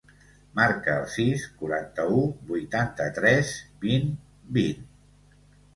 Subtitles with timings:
[0.59, 3.53] Marca el sis, quaranta-u, vuitanta-tres,
[3.87, 4.13] vint,
[4.59, 4.87] vint.